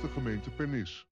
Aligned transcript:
beste 0.00 0.20
gemeente 0.20 0.50
Pernis. 0.50 1.06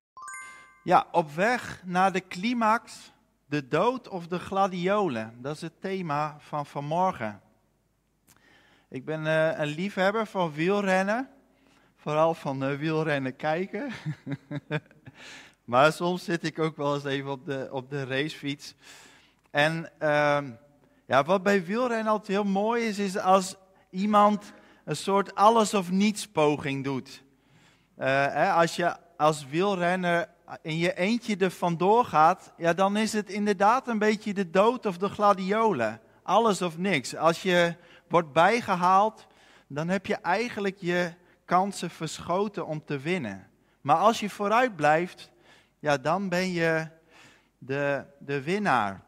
Ja, 0.82 1.06
op 1.12 1.30
weg 1.30 1.82
naar 1.84 2.12
de 2.12 2.26
climax, 2.28 3.12
de 3.46 3.68
dood 3.68 4.08
of 4.08 4.26
de 4.26 4.38
gladiolen. 4.38 5.34
Dat 5.40 5.54
is 5.54 5.60
het 5.60 5.80
thema 5.80 6.36
van 6.38 6.66
vanmorgen. 6.66 7.40
Ik 8.88 9.04
ben 9.04 9.26
eh, 9.26 9.58
een 9.58 9.66
liefhebber 9.66 10.26
van 10.26 10.52
wielrennen. 10.52 11.28
Vooral 11.96 12.34
van 12.34 12.70
uh, 12.70 12.78
wielrennen 12.78 13.36
kijken. 13.36 13.92
maar 15.64 15.92
soms 15.92 16.24
zit 16.24 16.44
ik 16.44 16.58
ook 16.58 16.76
wel 16.76 16.94
eens 16.94 17.04
even 17.04 17.30
op 17.30 17.44
de, 17.44 17.68
op 17.70 17.90
de 17.90 18.04
racefiets. 18.04 18.74
En 19.50 19.90
ehm, 19.98 20.50
ja, 21.06 21.24
wat 21.24 21.42
bij 21.42 21.64
wielrennen 21.64 22.12
altijd 22.12 22.28
heel 22.28 22.44
mooi 22.44 22.84
is, 22.84 22.98
is 22.98 23.18
als 23.18 23.56
iemand 23.90 24.52
een 24.84 24.96
soort 24.96 25.34
alles 25.34 25.74
of 25.74 25.90
niets 25.90 26.28
poging 26.28 26.84
doet. 26.84 27.26
Uh, 27.98 28.04
hè, 28.06 28.52
als 28.52 28.76
je 28.76 28.96
als 29.16 29.46
wielrenner 29.46 30.28
in 30.62 30.76
je 30.76 30.94
eentje 30.94 31.36
er 31.36 31.50
vandoor 31.50 32.04
gaat, 32.04 32.52
ja, 32.56 32.72
dan 32.72 32.96
is 32.96 33.12
het 33.12 33.30
inderdaad 33.30 33.88
een 33.88 33.98
beetje 33.98 34.34
de 34.34 34.50
dood 34.50 34.86
of 34.86 34.98
de 34.98 35.08
gladiolen. 35.08 36.00
Alles 36.22 36.62
of 36.62 36.78
niks. 36.78 37.16
Als 37.16 37.42
je 37.42 37.74
wordt 38.08 38.32
bijgehaald, 38.32 39.26
dan 39.66 39.88
heb 39.88 40.06
je 40.06 40.14
eigenlijk 40.14 40.76
je 40.80 41.12
kansen 41.44 41.90
verschoten 41.90 42.66
om 42.66 42.84
te 42.84 42.98
winnen. 42.98 43.46
Maar 43.80 43.96
als 43.96 44.20
je 44.20 44.30
vooruit 44.30 44.76
blijft, 44.76 45.30
ja, 45.78 45.96
dan 45.96 46.28
ben 46.28 46.52
je 46.52 46.88
de, 47.58 48.04
de 48.18 48.42
winnaar. 48.42 49.00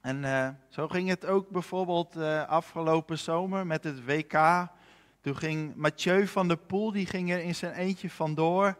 En 0.00 0.22
uh, 0.22 0.48
zo 0.68 0.88
ging 0.88 1.08
het 1.08 1.26
ook 1.26 1.48
bijvoorbeeld 1.48 2.16
uh, 2.16 2.48
afgelopen 2.48 3.18
zomer 3.18 3.66
met 3.66 3.84
het 3.84 4.04
WK. 4.04 4.32
Toen 5.24 5.36
ging 5.36 5.74
Mathieu 5.74 6.26
van 6.26 6.48
der 6.48 6.56
Poel, 6.56 6.92
die 6.92 7.06
ging 7.06 7.30
er 7.30 7.40
in 7.40 7.54
zijn 7.54 7.72
eentje 7.72 8.10
vandoor. 8.10 8.78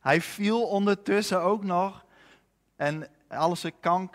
Hij 0.00 0.20
viel 0.20 0.62
ondertussen 0.62 1.40
ook 1.40 1.64
nog. 1.64 2.04
En 2.76 3.08
alle 3.28 3.56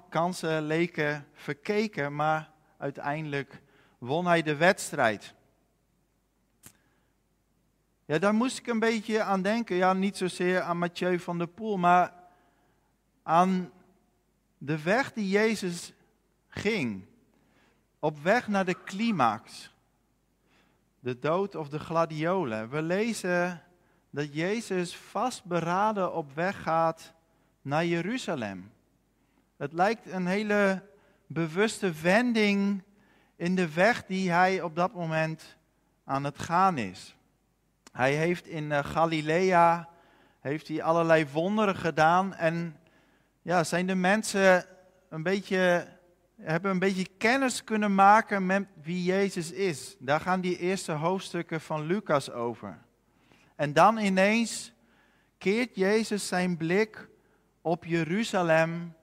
kansen 0.09 0.61
leken 0.61 1.27
verkeken, 1.33 2.15
maar 2.15 2.51
uiteindelijk 2.77 3.61
won 3.97 4.25
hij 4.25 4.41
de 4.41 4.55
wedstrijd. 4.55 5.33
Ja, 8.05 8.17
daar 8.17 8.33
moest 8.33 8.57
ik 8.57 8.67
een 8.67 8.79
beetje 8.79 9.21
aan 9.21 9.41
denken. 9.41 9.75
Ja, 9.75 9.93
niet 9.93 10.17
zozeer 10.17 10.61
aan 10.61 10.77
Mathieu 10.77 11.19
van 11.19 11.37
der 11.37 11.47
Poel, 11.47 11.77
maar 11.77 12.13
aan 13.23 13.71
de 14.57 14.81
weg 14.81 15.13
die 15.13 15.29
Jezus 15.29 15.93
ging. 16.47 17.05
Op 17.99 18.19
weg 18.19 18.47
naar 18.47 18.65
de 18.65 18.83
climax. 18.83 19.75
De 21.07 21.19
dood 21.19 21.55
of 21.55 21.69
de 21.69 21.79
gladiolen. 21.79 22.69
We 22.69 22.81
lezen 22.81 23.63
dat 24.09 24.33
Jezus 24.33 24.95
vastberaden 24.95 26.13
op 26.13 26.33
weg 26.33 26.61
gaat 26.61 27.13
naar 27.61 27.85
Jeruzalem. 27.85 28.71
Het 29.57 29.73
lijkt 29.73 30.11
een 30.11 30.27
hele 30.27 30.83
bewuste 31.27 31.91
wending 31.91 32.83
in 33.35 33.55
de 33.55 33.73
weg 33.73 34.05
die 34.05 34.31
hij 34.31 34.61
op 34.61 34.75
dat 34.75 34.93
moment 34.93 35.57
aan 36.03 36.23
het 36.23 36.39
gaan 36.39 36.77
is. 36.77 37.15
Hij 37.91 38.13
heeft 38.13 38.47
in 38.47 38.71
eh, 38.71 38.85
Galilea 38.85 39.89
heeft 40.39 40.67
hij 40.67 40.83
allerlei 40.83 41.27
wonderen 41.31 41.75
gedaan 41.75 42.33
en 42.33 42.79
ja, 43.41 43.63
zijn 43.63 43.87
de 43.87 43.95
mensen 43.95 44.65
een 45.09 45.23
beetje 45.23 45.87
hebben 46.41 46.71
een 46.71 46.79
beetje 46.79 47.07
kennis 47.17 47.63
kunnen 47.63 47.95
maken 47.95 48.45
met 48.45 48.67
wie 48.81 49.03
Jezus 49.03 49.51
is. 49.51 49.95
Daar 49.99 50.19
gaan 50.19 50.41
die 50.41 50.57
eerste 50.57 50.91
hoofdstukken 50.91 51.61
van 51.61 51.85
Lucas 51.85 52.31
over. 52.31 52.77
En 53.55 53.73
dan 53.73 53.97
ineens 53.97 54.73
keert 55.37 55.75
Jezus 55.75 56.27
zijn 56.27 56.57
blik 56.57 57.07
op 57.61 57.85
Jeruzalem 57.85 58.93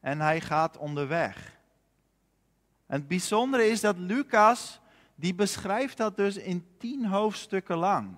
en 0.00 0.20
hij 0.20 0.40
gaat 0.40 0.76
onderweg. 0.78 1.54
En 2.86 2.98
het 2.98 3.08
bijzondere 3.08 3.66
is 3.66 3.80
dat 3.80 3.98
Lucas, 3.98 4.80
die 5.14 5.34
beschrijft 5.34 5.96
dat 5.96 6.16
dus 6.16 6.36
in 6.36 6.66
tien 6.78 7.06
hoofdstukken 7.06 7.76
lang. 7.76 8.14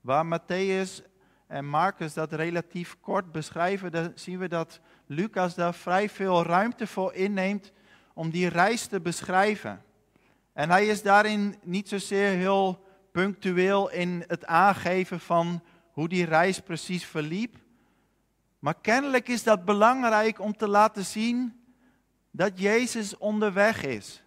Waar 0.00 0.40
Matthäus 0.40 1.04
en 1.46 1.66
Marcus 1.66 2.14
dat 2.14 2.32
relatief 2.32 2.96
kort 3.00 3.32
beschrijven, 3.32 3.92
dan 3.92 4.12
zien 4.14 4.38
we 4.38 4.48
dat 4.48 4.80
Lucas 5.06 5.54
daar 5.54 5.74
vrij 5.74 6.08
veel 6.08 6.42
ruimte 6.42 6.86
voor 6.86 7.14
inneemt 7.14 7.72
om 8.20 8.30
die 8.30 8.48
reis 8.48 8.86
te 8.86 9.00
beschrijven. 9.00 9.84
En 10.52 10.70
hij 10.70 10.86
is 10.86 11.02
daarin 11.02 11.56
niet 11.62 11.88
zozeer 11.88 12.30
heel 12.30 12.84
punctueel 13.12 13.90
in 13.90 14.24
het 14.26 14.46
aangeven 14.46 15.20
van 15.20 15.62
hoe 15.92 16.08
die 16.08 16.24
reis 16.24 16.60
precies 16.60 17.04
verliep. 17.04 17.56
Maar 18.58 18.74
kennelijk 18.80 19.28
is 19.28 19.42
dat 19.42 19.64
belangrijk 19.64 20.40
om 20.40 20.56
te 20.56 20.68
laten 20.68 21.04
zien 21.04 21.60
dat 22.30 22.58
Jezus 22.58 23.18
onderweg 23.18 23.82
is, 23.82 24.22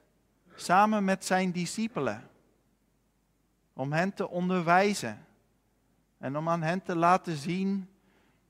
samen 0.56 1.04
met 1.04 1.25
zijn 1.25 1.52
discipelen. 1.52 2.30
Om 3.74 3.92
hen 3.92 4.14
te 4.14 4.30
onderwijzen 4.30 5.25
en 6.18 6.38
om 6.38 6.50
aan 6.50 6.62
hen 6.62 6.81
te 6.81 6.96
laten 6.96 7.36
zien 7.36 7.90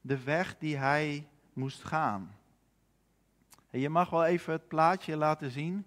de 0.01 0.23
weg 0.23 0.57
die 0.57 0.77
hij 0.77 1.27
moest 1.53 1.83
gaan. 1.83 2.35
En 3.73 3.79
je 3.79 3.89
mag 3.89 4.09
wel 4.09 4.25
even 4.25 4.53
het 4.53 4.67
plaatje 4.67 5.17
laten 5.17 5.51
zien. 5.51 5.85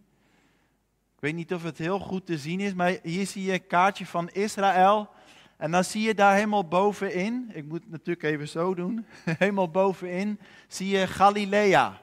Ik 1.15 1.21
weet 1.21 1.35
niet 1.35 1.55
of 1.55 1.63
het 1.63 1.79
heel 1.79 1.99
goed 1.99 2.27
te 2.27 2.39
zien 2.39 2.61
is, 2.61 2.75
maar 2.75 2.99
hier 3.03 3.27
zie 3.27 3.45
je 3.45 3.53
een 3.53 3.67
kaartje 3.67 4.07
van 4.07 4.29
Israël. 4.29 5.09
En 5.57 5.71
dan 5.71 5.85
zie 5.85 6.03
je 6.03 6.15
daar 6.15 6.35
helemaal 6.35 6.69
bovenin, 6.69 7.51
ik 7.53 7.65
moet 7.65 7.83
het 7.83 7.91
natuurlijk 7.91 8.23
even 8.23 8.49
zo 8.49 8.75
doen, 8.75 9.07
helemaal 9.39 9.71
bovenin 9.71 10.41
zie 10.69 10.89
je 10.89 11.07
Galilea. 11.07 12.01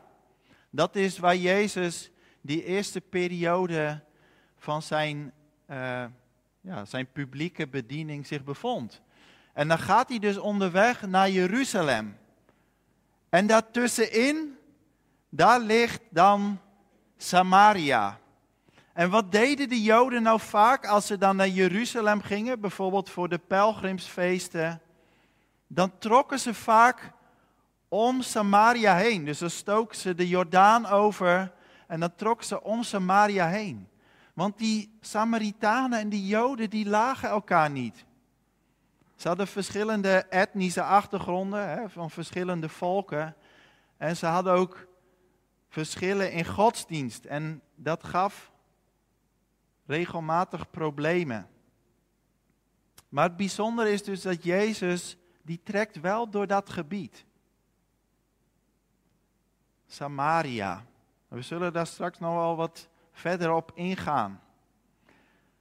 Dat 0.69 0.95
is 0.95 1.17
waar 1.17 1.35
Jezus 1.35 2.11
die 2.41 2.63
eerste 2.63 3.01
periode 3.01 4.03
van 4.57 4.81
zijn, 4.81 5.33
uh, 5.69 6.05
ja, 6.61 6.85
zijn 6.85 7.11
publieke 7.11 7.67
bediening 7.67 8.27
zich 8.27 8.43
bevond. 8.43 9.01
En 9.53 9.67
dan 9.67 9.79
gaat 9.79 10.09
hij 10.09 10.19
dus 10.19 10.37
onderweg 10.37 11.07
naar 11.07 11.29
Jeruzalem. 11.29 12.17
En 13.29 13.47
daartussenin, 13.47 14.57
daar 15.35 15.59
ligt 15.59 16.01
dan 16.09 16.59
Samaria. 17.17 18.19
En 18.93 19.09
wat 19.09 19.31
deden 19.31 19.69
de 19.69 19.81
Joden 19.81 20.23
nou 20.23 20.39
vaak 20.39 20.87
als 20.87 21.07
ze 21.07 21.17
dan 21.17 21.35
naar 21.35 21.47
Jeruzalem 21.47 22.21
gingen, 22.21 22.59
bijvoorbeeld 22.59 23.09
voor 23.09 23.29
de 23.29 23.37
pelgrimsfeesten? 23.37 24.81
Dan 25.67 25.97
trokken 25.97 26.39
ze 26.39 26.53
vaak 26.53 27.11
om 27.87 28.21
Samaria 28.21 28.95
heen. 28.95 29.25
Dus 29.25 29.39
dan 29.39 29.49
stoken 29.49 29.97
ze 29.97 30.15
de 30.15 30.27
Jordaan 30.27 30.85
over 30.85 31.51
en 31.87 31.99
dan 31.99 32.15
trokken 32.15 32.47
ze 32.47 32.63
om 32.63 32.83
Samaria 32.83 33.47
heen. 33.47 33.87
Want 34.33 34.57
die 34.57 34.97
Samaritanen 35.01 35.99
en 35.99 36.09
die 36.09 36.27
Joden, 36.27 36.69
die 36.69 36.85
lagen 36.89 37.29
elkaar 37.29 37.69
niet. 37.69 38.05
Ze 39.15 39.27
hadden 39.27 39.47
verschillende 39.47 40.25
etnische 40.29 40.83
achtergronden 40.83 41.69
hè, 41.69 41.89
van 41.89 42.11
verschillende 42.11 42.69
volken. 42.69 43.35
En 43.97 44.17
ze 44.17 44.25
hadden 44.25 44.53
ook 44.53 44.91
verschillen 45.73 46.31
in 46.31 46.45
godsdienst. 46.45 47.25
En 47.25 47.61
dat 47.75 48.03
gaf 48.03 48.51
regelmatig 49.85 50.69
problemen. 50.69 51.49
Maar 53.09 53.23
het 53.23 53.37
bijzondere 53.37 53.91
is 53.91 54.03
dus 54.03 54.21
dat 54.21 54.43
Jezus, 54.43 55.17
die 55.41 55.59
trekt 55.63 55.99
wel 55.99 56.29
door 56.29 56.47
dat 56.47 56.69
gebied. 56.69 57.25
Samaria. 59.87 60.85
We 61.27 61.41
zullen 61.41 61.73
daar 61.73 61.87
straks 61.87 62.19
nog 62.19 62.33
wel 62.33 62.55
wat 62.55 62.87
verder 63.11 63.51
op 63.51 63.71
ingaan. 63.73 64.41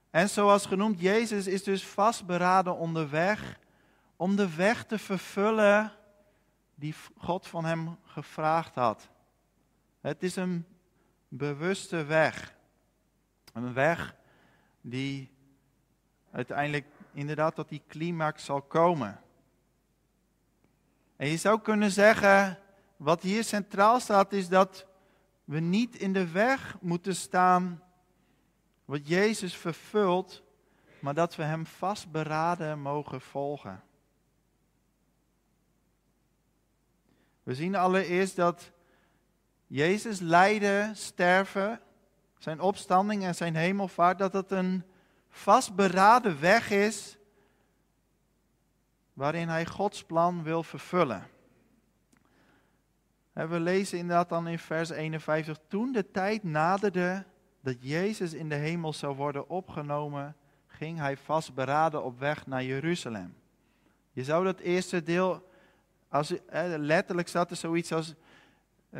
En 0.09 0.29
zoals 0.29 0.65
genoemd, 0.65 0.99
Jezus 0.99 1.47
is 1.47 1.63
dus 1.63 1.85
vastberaden 1.87 2.77
onderweg 2.77 3.59
om 4.15 4.35
de 4.35 4.55
weg 4.55 4.85
te 4.85 4.97
vervullen 4.97 5.91
die 6.75 6.95
God 7.17 7.47
van 7.47 7.65
hem 7.65 7.97
gevraagd 8.03 8.75
had. 8.75 9.11
Het 10.03 10.23
is 10.23 10.35
een 10.35 10.65
bewuste 11.27 12.03
weg. 12.03 12.55
Een 13.53 13.73
weg 13.73 14.15
die 14.81 15.31
uiteindelijk 16.31 16.85
inderdaad 17.13 17.55
tot 17.55 17.69
die 17.69 17.81
climax 17.87 18.45
zal 18.45 18.61
komen. 18.61 19.21
En 21.15 21.27
je 21.27 21.37
zou 21.37 21.61
kunnen 21.61 21.91
zeggen, 21.91 22.59
wat 22.97 23.21
hier 23.21 23.43
centraal 23.43 23.99
staat, 23.99 24.33
is 24.33 24.49
dat 24.49 24.85
we 25.43 25.59
niet 25.59 25.95
in 25.95 26.13
de 26.13 26.31
weg 26.31 26.77
moeten 26.81 27.15
staan 27.15 27.83
wat 28.85 29.07
Jezus 29.07 29.55
vervult, 29.55 30.43
maar 30.99 31.13
dat 31.13 31.35
we 31.35 31.43
Hem 31.43 31.65
vastberaden 31.65 32.79
mogen 32.79 33.21
volgen. 33.21 33.83
We 37.43 37.55
zien 37.55 37.75
allereerst 37.75 38.35
dat 38.35 38.71
Jezus 39.73 40.19
lijden, 40.19 40.95
sterven, 40.95 41.79
zijn 42.37 42.59
opstanding 42.59 43.23
en 43.23 43.35
zijn 43.35 43.55
hemelvaart, 43.55 44.17
dat 44.17 44.33
het 44.33 44.51
een 44.51 44.83
vastberaden 45.29 46.39
weg 46.39 46.69
is 46.69 47.17
waarin 49.13 49.49
hij 49.49 49.65
Gods 49.65 50.03
plan 50.03 50.43
wil 50.43 50.63
vervullen. 50.63 51.27
We 53.31 53.59
lezen 53.59 53.97
inderdaad 53.97 54.29
dan 54.29 54.47
in 54.47 54.59
vers 54.59 54.89
51, 54.89 55.57
toen 55.67 55.91
de 55.91 56.11
tijd 56.11 56.43
naderde 56.43 57.25
dat 57.61 57.75
Jezus 57.79 58.33
in 58.33 58.49
de 58.49 58.55
hemel 58.55 58.93
zou 58.93 59.15
worden 59.15 59.49
opgenomen, 59.49 60.35
ging 60.67 60.97
hij 60.97 61.17
vastberaden 61.17 62.03
op 62.03 62.19
weg 62.19 62.47
naar 62.47 62.63
Jeruzalem. 62.63 63.35
Je 64.11 64.23
zou 64.23 64.43
dat 64.43 64.59
eerste 64.59 65.03
deel, 65.03 65.49
als, 66.09 66.33
letterlijk 66.77 67.27
staat 67.27 67.51
er 67.51 67.57
zoiets 67.57 67.91
als 67.91 68.15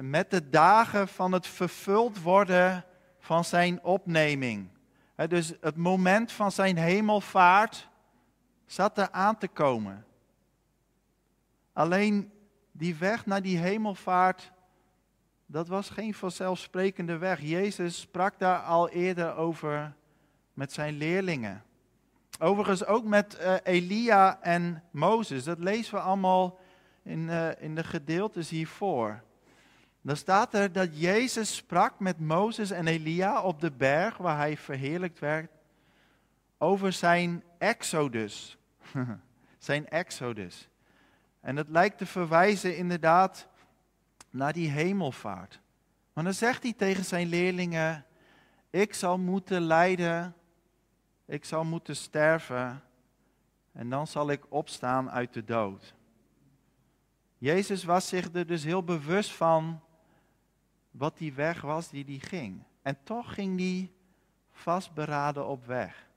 met 0.02 0.32
de 0.32 0.50
dagen 0.50 1.08
van 1.08 1.32
het 1.32 1.48
vervuld 1.48 2.22
worden 2.22 2.86
van 3.20 3.44
zijn 3.44 3.84
opneming. 3.84 4.70
Dus 5.28 5.54
het 5.62 5.76
moment 5.76 6.32
van 6.32 6.52
zijn 6.52 6.78
hemelvaart 6.78 7.90
zat 8.66 8.98
er 8.98 9.12
aan 9.12 9.38
te 9.38 9.48
komen. 9.48 10.06
Alleen 11.74 12.32
die 12.72 12.96
weg 12.96 13.26
naar 13.26 13.42
die 13.42 13.58
hemelvaart, 13.58 14.52
dat 15.46 15.68
was 15.68 15.90
geen 15.90 16.14
vanzelfsprekende 16.14 17.18
weg. 17.18 17.42
Jezus 17.42 18.00
sprak 18.00 18.40
daar 18.40 18.60
al 18.60 18.90
eerder 18.90 19.36
over 19.36 19.94
met 20.54 20.72
zijn 20.72 20.98
leerlingen. 20.98 21.64
Overigens 22.40 22.86
ook 22.86 23.04
met 23.04 23.38
uh, 23.42 23.56
Elia 23.64 24.42
en 24.42 24.84
Mozes. 24.92 25.44
Dat 25.44 25.60
lezen 25.60 25.94
we 25.94 26.00
allemaal 26.00 26.60
in, 27.04 27.20
uh, 27.20 27.62
in 27.62 27.76
de 27.76 27.84
gedeeltes 27.84 28.50
hiervoor. 28.50 29.24
Dan 30.04 30.18
staat 30.18 30.54
er 30.54 30.72
dat 30.72 31.00
Jezus 31.00 31.56
sprak 31.56 32.00
met 32.00 32.20
Mozes 32.20 32.72
en 32.72 32.88
Elia 32.88 33.42
op 33.42 33.62
de 33.62 33.72
berg 33.72 34.18
waar 34.18 34.38
hij 34.38 34.58
verheerlijkt 34.58 35.20
werd 35.20 35.52
over 36.58 36.94
zijn 36.94 37.44
exodus. 37.58 38.58
zijn 39.58 39.90
exodus. 39.90 40.70
En 41.42 41.56
dat 41.56 41.70
lijkt 41.70 41.98
te 41.98 42.06
verwijzen 42.06 42.78
inderdaad 42.78 43.48
naar 44.30 44.54
die 44.54 44.70
hemelvaart. 44.70 45.60
Maar 46.14 46.24
dan 46.24 46.34
zegt 46.34 46.64
hij 46.64 46.74
tegen 46.74 47.06
zijn 47.06 47.28
leerlingen: 47.28 48.06
Ik 48.70 48.94
zal 48.94 49.18
moeten 49.18 49.62
lijden, 49.62 50.36
ik 51.26 51.46
zal 51.46 51.64
moeten 51.64 51.96
sterven 51.96 52.84
en 53.72 53.90
dan 53.90 54.08
zal 54.08 54.30
ik 54.30 54.46
opstaan 54.50 55.12
uit 55.12 55.34
de 55.34 55.44
dood. 55.44 55.94
Jezus 57.38 57.84
was 57.84 58.08
zich 58.08 58.34
er 58.34 58.48
dus 58.48 58.64
heel 58.64 58.84
bewust 58.84 59.32
van 59.32 59.82
wat 60.94 61.18
die 61.18 61.34
weg 61.34 61.62
was 61.62 61.90
die 61.90 62.06
hij 62.06 62.20
ging. 62.20 62.64
En 62.82 62.98
toch 63.04 63.34
ging 63.34 63.60
hij 63.60 63.92
vastberaden 64.52 65.48
op 65.48 65.66
weg. 65.66 66.08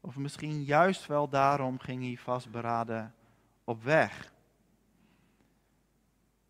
Of 0.00 0.16
misschien 0.16 0.62
juist 0.62 1.06
wel 1.06 1.28
daarom 1.28 1.78
ging 1.78 2.02
hij 2.02 2.16
vastberaden 2.16 3.14
op 3.64 3.82
weg. 3.82 4.32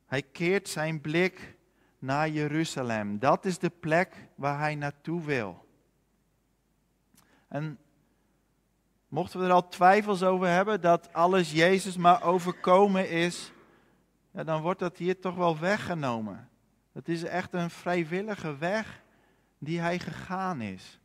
Hij 0.06 0.22
keert 0.22 0.68
zijn 0.68 1.00
blik 1.00 1.56
naar 1.98 2.28
Jeruzalem. 2.28 3.18
Dat 3.18 3.44
is 3.44 3.58
de 3.58 3.70
plek 3.70 4.28
waar 4.34 4.58
hij 4.58 4.74
naartoe 4.74 5.24
wil. 5.24 5.66
En 7.48 7.78
mochten 9.08 9.40
we 9.40 9.46
er 9.46 9.52
al 9.52 9.68
twijfels 9.68 10.22
over 10.22 10.48
hebben 10.48 10.80
dat 10.80 11.12
alles 11.12 11.52
Jezus 11.52 11.96
maar 11.96 12.22
overkomen 12.22 13.10
is, 13.10 13.52
ja, 14.30 14.44
dan 14.44 14.62
wordt 14.62 14.80
dat 14.80 14.96
hier 14.96 15.20
toch 15.20 15.34
wel 15.34 15.58
weggenomen. 15.58 16.48
Het 16.94 17.08
is 17.08 17.22
echt 17.22 17.52
een 17.52 17.70
vrijwillige 17.70 18.56
weg 18.56 19.02
die 19.58 19.80
hij 19.80 19.98
gegaan 19.98 20.60
is. 20.60 21.00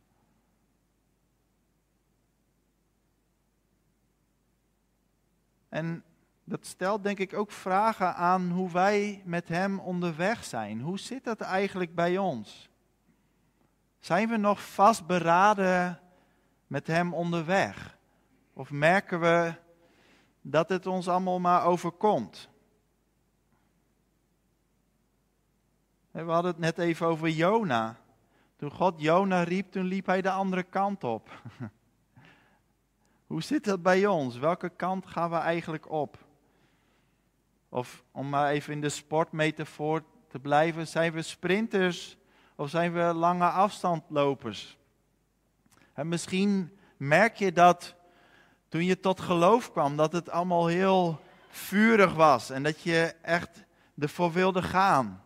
En 5.68 6.04
dat 6.44 6.66
stelt 6.66 7.02
denk 7.02 7.18
ik 7.18 7.34
ook 7.34 7.50
vragen 7.50 8.14
aan 8.14 8.50
hoe 8.50 8.70
wij 8.70 9.22
met 9.24 9.48
Hem 9.48 9.78
onderweg 9.78 10.44
zijn. 10.44 10.80
Hoe 10.80 10.98
zit 10.98 11.24
dat 11.24 11.40
eigenlijk 11.40 11.94
bij 11.94 12.18
ons? 12.18 12.70
Zijn 13.98 14.28
we 14.28 14.36
nog 14.36 14.72
vastberaden 14.72 16.00
met 16.66 16.86
Hem 16.86 17.14
onderweg? 17.14 17.98
Of 18.52 18.70
merken 18.70 19.20
we 19.20 19.54
dat 20.40 20.68
het 20.68 20.86
ons 20.86 21.08
allemaal 21.08 21.40
maar 21.40 21.64
overkomt? 21.64 22.49
We 26.10 26.20
hadden 26.20 26.50
het 26.50 26.60
net 26.60 26.78
even 26.78 27.06
over 27.06 27.28
Jona. 27.28 27.96
Toen 28.56 28.70
God 28.70 29.00
Jona 29.00 29.42
riep, 29.42 29.72
toen 29.72 29.84
liep 29.84 30.06
hij 30.06 30.22
de 30.22 30.30
andere 30.30 30.62
kant 30.62 31.04
op. 31.04 31.42
Hoe 33.26 33.42
zit 33.42 33.64
dat 33.64 33.82
bij 33.82 34.06
ons? 34.06 34.38
Welke 34.38 34.68
kant 34.68 35.06
gaan 35.06 35.30
we 35.30 35.36
eigenlijk 35.36 35.90
op? 35.90 36.18
Of 37.68 38.02
om 38.10 38.28
maar 38.28 38.50
even 38.50 38.72
in 38.72 38.80
de 38.80 38.88
sportmetafoor 38.88 40.04
te 40.28 40.38
blijven, 40.38 40.86
zijn 40.86 41.12
we 41.12 41.22
sprinters 41.22 42.16
of 42.54 42.70
zijn 42.70 42.92
we 42.92 43.00
lange 43.00 43.48
afstandlopers? 43.48 44.78
En 45.92 46.08
misschien 46.08 46.78
merk 46.96 47.36
je 47.36 47.52
dat 47.52 47.94
toen 48.68 48.84
je 48.84 49.00
tot 49.00 49.20
geloof 49.20 49.72
kwam, 49.72 49.96
dat 49.96 50.12
het 50.12 50.30
allemaal 50.30 50.66
heel 50.66 51.20
vurig 51.48 52.14
was 52.14 52.50
en 52.50 52.62
dat 52.62 52.80
je 52.80 53.14
echt 53.22 53.64
ervoor 53.98 54.32
wilde 54.32 54.62
gaan. 54.62 55.22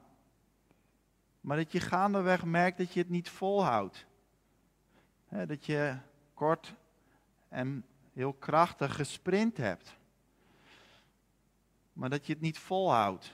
Maar 1.44 1.56
dat 1.56 1.73
je 1.73 1.81
gaandeweg 1.81 2.44
merkt 2.44 2.79
dat 2.79 2.93
je 2.93 3.00
het 3.00 3.08
niet 3.08 3.31
volhoudt. 3.31 4.06
dat 5.29 5.67
je 5.67 5.96
kort 6.35 6.75
en 7.49 7.85
heel 8.12 8.32
krachtig 8.32 8.94
gesprint 8.94 9.56
hebt. 9.56 9.96
Maar 11.93 12.11
dat 12.11 12.26
je 12.26 12.32
het 12.32 12.43
niet 12.43 12.58
volhoudt. 12.58 13.32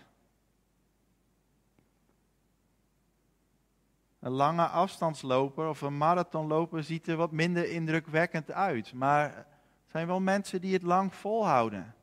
Een 4.19 4.33
lange 4.33 4.67
afstandsloper 4.67 5.69
of 5.69 5.81
een 5.81 5.97
marathonloper 5.97 6.85
ziet 6.85 7.07
er 7.07 7.17
wat 7.17 7.33
minder 7.33 7.71
indrukwekkend 7.71 8.51
uit. 8.51 8.93
Maar 8.93 9.37
er 9.37 9.47
zijn 9.87 10.07
wel 10.07 10.21
mensen 10.21 10.61
die 10.61 10.73
het 10.73 10.83
lang 10.83 11.15
volhouden. 11.15 11.95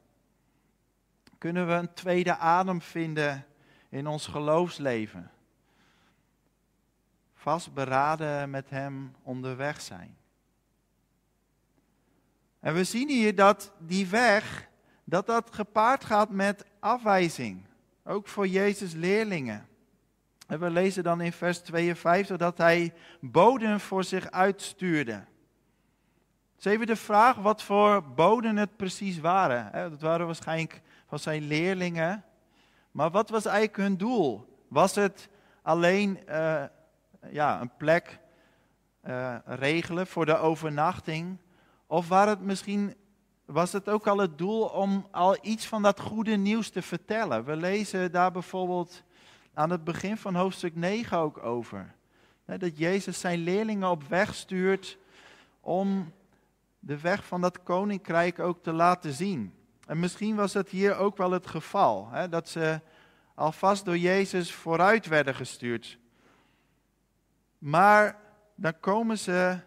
Kunnen 1.38 1.68
we 1.68 1.74
een 1.74 1.94
tweede 1.94 2.38
adem 2.38 2.82
vinden 2.82 3.46
in 3.90 4.08
ons 4.08 4.28
geloofsleven? 4.28 5.32
Vastberaden 7.38 8.50
met 8.50 8.70
Hem 8.70 9.16
onderweg 9.24 9.82
zijn. 9.82 10.18
En 12.60 12.74
we 12.74 12.84
zien 12.84 13.10
hier 13.10 13.36
dat 13.36 13.72
die 13.78 14.08
weg, 14.08 14.70
dat 15.04 15.26
dat 15.26 15.56
gepaard 15.56 16.06
gaat 16.06 16.30
met 16.30 16.66
afwijzing. 16.80 17.66
Ook 18.04 18.28
voor 18.28 18.48
Jezus' 18.48 18.94
leerlingen. 18.94 19.68
En 20.48 20.60
we 20.60 20.70
lezen 20.70 21.04
dan 21.04 21.22
in 21.22 21.32
vers 21.32 21.60
52 21.60 22.38
dat 22.38 22.58
hij 22.58 22.94
boden 23.20 23.80
voor 23.80 24.04
zich 24.04 24.32
uitstuurde. 24.32 25.24
Het 26.56 26.66
even 26.66 26.88
de 26.88 26.96
vraag 26.96 27.36
wat 27.36 27.64
voor 27.64 28.04
boden 28.04 28.56
het 28.56 28.76
precies 28.76 29.20
waren. 29.20 29.90
Dat 29.90 30.02
waren 30.02 30.26
waarschijnlijk 30.26 30.82
van 31.08 31.20
zijn 31.20 31.48
leerlingen. 31.48 32.24
Maar 32.92 33.12
wat 33.12 33.30
was 33.30 33.46
eigenlijk 33.46 33.78
hun 33.78 33.98
doel? 33.98 34.60
Was 34.68 34.96
het 34.96 35.30
alleen 35.62 36.20
uh, 36.30 36.64
ja, 37.32 37.62
een 37.62 37.72
plek 37.78 38.20
uh, 39.08 39.36
regelen 39.46 40.08
voor 40.08 40.26
de 40.26 40.38
overnachting? 40.38 41.38
Of 41.88 42.08
was 42.08 42.26
het 42.26 42.42
misschien, 42.42 42.96
was 43.46 43.72
het 43.72 43.90
ook 43.90 44.08
al 44.08 44.18
het 44.18 44.38
doel 44.38 44.64
om 44.64 45.08
al 45.12 45.38
iets 45.42 45.68
van 45.68 45.82
dat 45.82 46.00
goede 46.00 46.36
nieuws 46.36 46.70
te 46.70 46.82
vertellen? 46.82 47.46
We 47.46 47.56
lezen 47.56 48.12
daar 48.12 48.32
bijvoorbeeld 48.32 49.04
aan 49.54 49.70
het 49.70 49.84
begin 49.84 50.18
van 50.18 50.36
hoofdstuk 50.36 50.76
9 50.76 51.18
ook 51.18 51.44
over. 51.44 51.96
Dat 52.46 52.78
Jezus 52.78 53.20
zijn 53.20 53.40
leerlingen 53.40 53.90
op 53.90 54.04
weg 54.04 54.36
stuurt 54.36 54.98
om 55.60 56.14
de 56.80 57.00
weg 57.00 57.26
van 57.26 57.42
dat 57.42 57.64
koninkrijk 57.64 58.40
ook 58.40 58.64
te 58.64 58.72
laten 58.72 59.14
zien. 59.14 59.54
En 59.86 60.00
misschien 60.00 60.36
was 60.36 60.52
dat 60.52 60.70
hier 60.70 60.98
ook 60.98 61.18
wel 61.18 61.32
het 61.32 61.48
geval, 61.48 62.10
hè, 62.12 62.30
dat 62.30 62.50
ze 62.50 62.82
alvast 63.36 63.86
door 63.86 63.98
Jezus 63.98 64.54
vooruit 64.54 65.08
werden 65.08 65.36
gestuurd. 65.36 65.98
Maar 67.58 68.20
dan 68.56 68.80
komen 68.80 69.18
ze 69.18 69.60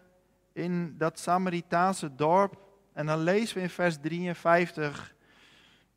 in 0.53 0.97
dat 0.97 1.19
Samaritaanse 1.19 2.15
dorp. 2.15 2.59
En 2.93 3.05
dan 3.05 3.19
lezen 3.19 3.55
we 3.55 3.61
in 3.61 3.69
vers 3.69 3.97
53 4.01 5.13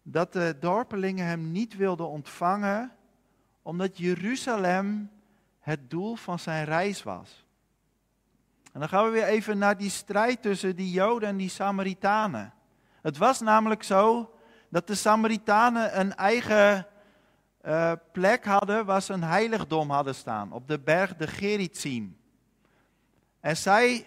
dat 0.02 0.32
de 0.32 0.56
dorpelingen 0.60 1.26
hem 1.26 1.52
niet 1.52 1.76
wilden 1.76 2.08
ontvangen, 2.08 2.92
omdat 3.62 3.98
Jeruzalem 3.98 5.10
het 5.60 5.90
doel 5.90 6.16
van 6.16 6.38
zijn 6.38 6.64
reis 6.64 7.02
was. 7.02 7.44
En 8.72 8.80
dan 8.80 8.88
gaan 8.88 9.04
we 9.04 9.10
weer 9.10 9.24
even 9.24 9.58
naar 9.58 9.76
die 9.76 9.90
strijd 9.90 10.42
tussen 10.42 10.76
die 10.76 10.90
Joden 10.90 11.28
en 11.28 11.36
die 11.36 11.48
Samaritanen. 11.48 12.52
Het 13.02 13.18
was 13.18 13.40
namelijk 13.40 13.82
zo 13.82 14.34
dat 14.68 14.86
de 14.86 14.94
Samaritanen 14.94 16.00
een 16.00 16.14
eigen 16.14 16.86
uh, 17.66 17.92
plek 18.12 18.44
hadden 18.44 18.84
waar 18.84 19.02
ze 19.02 19.12
een 19.12 19.22
heiligdom 19.22 19.90
hadden 19.90 20.14
staan, 20.14 20.52
op 20.52 20.68
de 20.68 20.80
berg 20.80 21.16
de 21.16 21.26
Gerizim. 21.26 22.16
En 23.40 23.56
zij 23.56 24.06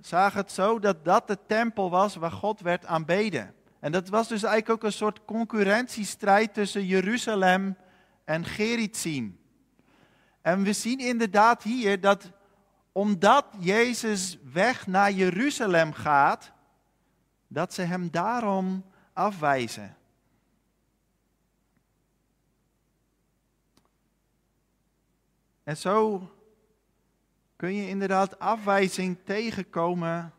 zagen 0.00 0.40
het 0.40 0.52
zo 0.52 0.78
dat 0.78 1.04
dat 1.04 1.26
de 1.26 1.38
tempel 1.46 1.90
was 1.90 2.16
waar 2.16 2.30
God 2.30 2.60
werd 2.60 2.86
aanbeden. 2.86 3.54
En 3.80 3.92
dat 3.92 4.08
was 4.08 4.28
dus 4.28 4.42
eigenlijk 4.42 4.72
ook 4.72 4.90
een 4.90 4.96
soort 4.96 5.24
concurrentiestrijd 5.24 6.54
tussen 6.54 6.86
Jeruzalem 6.86 7.76
en 8.24 8.44
Gerizim. 8.44 9.40
En 10.42 10.62
we 10.62 10.72
zien 10.72 10.98
inderdaad 10.98 11.62
hier 11.62 12.00
dat 12.00 12.30
omdat 12.92 13.46
Jezus 13.58 14.38
weg 14.52 14.86
naar 14.86 15.12
Jeruzalem 15.12 15.92
gaat, 15.92 16.52
dat 17.48 17.74
ze 17.74 17.82
hem 17.82 18.10
daarom 18.10 18.84
afwijzen. 19.12 19.96
En 25.66 25.76
zo 25.76 26.30
kun 27.56 27.74
je 27.74 27.88
inderdaad 27.88 28.38
afwijzing 28.38 29.18
tegenkomen 29.24 30.34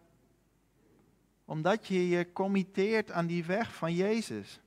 omdat 1.45 1.87
je 1.87 2.07
je 2.07 2.31
committeert 2.33 3.11
aan 3.11 3.25
die 3.25 3.45
weg 3.45 3.75
van 3.75 3.93
Jezus. 3.93 4.59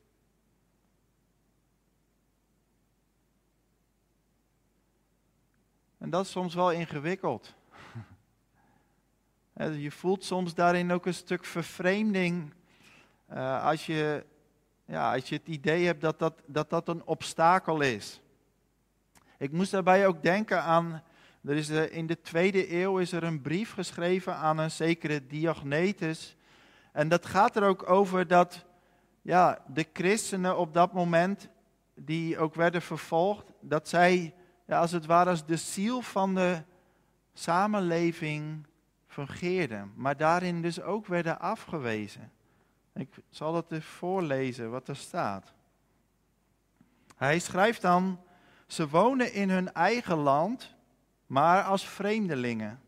En 5.98 6.10
dat 6.10 6.24
is 6.24 6.30
soms 6.30 6.54
wel 6.54 6.72
ingewikkeld. 6.72 7.54
Je 9.84 9.90
voelt 9.90 10.24
soms 10.24 10.54
daarin 10.54 10.92
ook 10.92 11.06
een 11.06 11.14
stuk 11.14 11.44
vervreemding. 11.44 12.54
Uh, 13.30 13.64
als, 13.64 13.86
je, 13.86 14.24
ja, 14.84 15.14
als 15.14 15.28
je 15.28 15.34
het 15.34 15.46
idee 15.46 15.86
hebt 15.86 16.00
dat 16.00 16.18
dat, 16.18 16.42
dat 16.46 16.70
dat 16.70 16.88
een 16.88 17.04
obstakel 17.04 17.80
is. 17.80 18.20
Ik 19.40 19.52
moest 19.52 19.70
daarbij 19.70 20.06
ook 20.06 20.22
denken 20.22 20.62
aan. 20.62 21.02
Er 21.44 21.56
is 21.56 21.68
in 21.68 22.06
de 22.06 22.20
tweede 22.20 22.74
eeuw 22.74 22.98
is 22.98 23.12
er 23.12 23.22
een 23.22 23.42
brief 23.42 23.72
geschreven 23.72 24.34
aan 24.34 24.58
een 24.58 24.70
zekere 24.70 25.26
Diognetus. 25.26 26.36
En 26.92 27.08
dat 27.08 27.26
gaat 27.26 27.56
er 27.56 27.62
ook 27.62 27.90
over 27.90 28.26
dat 28.26 28.64
ja, 29.22 29.58
de 29.66 29.86
christenen 29.92 30.58
op 30.58 30.74
dat 30.74 30.92
moment, 30.92 31.48
die 31.94 32.38
ook 32.38 32.54
werden 32.54 32.82
vervolgd, 32.82 33.52
dat 33.60 33.88
zij 33.88 34.34
ja, 34.66 34.80
als 34.80 34.92
het 34.92 35.06
ware 35.06 35.30
als 35.30 35.46
de 35.46 35.56
ziel 35.56 36.00
van 36.00 36.34
de 36.34 36.62
samenleving 37.32 38.66
fungeerden, 39.06 39.92
maar 39.94 40.16
daarin 40.16 40.62
dus 40.62 40.80
ook 40.80 41.06
werden 41.06 41.40
afgewezen. 41.40 42.32
Ik 42.94 43.14
zal 43.30 43.54
het 43.54 43.72
even 43.72 43.82
voorlezen 43.82 44.70
wat 44.70 44.88
er 44.88 44.96
staat. 44.96 45.52
Hij 47.16 47.38
schrijft 47.38 47.82
dan, 47.82 48.20
ze 48.72 48.88
wonen 48.88 49.32
in 49.32 49.50
hun 49.50 49.72
eigen 49.72 50.16
land, 50.16 50.74
maar 51.26 51.62
als 51.62 51.88
vreemdelingen. 51.88 52.80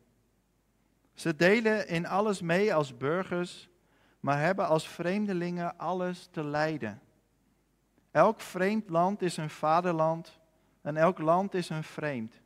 Ze 1.14 1.36
delen 1.36 1.88
in 1.88 2.06
alles 2.06 2.40
mee 2.40 2.74
als 2.74 2.96
burgers, 2.96 3.68
maar 4.20 4.40
hebben 4.40 4.66
als 4.66 4.88
vreemdelingen 4.88 5.78
alles 5.78 6.28
te 6.30 6.44
lijden. 6.44 7.00
Elk 8.10 8.40
vreemd 8.40 8.88
land 8.88 9.22
is 9.22 9.36
een 9.36 9.50
vaderland 9.50 10.40
en 10.82 10.96
elk 10.96 11.18
land 11.18 11.54
is 11.54 11.68
hun 11.68 11.84
vreemd. 11.84 12.40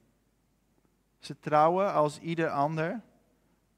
Ze 1.19 1.39
trouwen 1.39 1.93
als 1.93 2.19
ieder 2.19 2.51
ander. 2.51 3.01